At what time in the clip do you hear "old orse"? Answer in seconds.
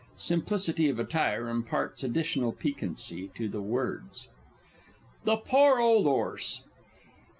5.79-6.63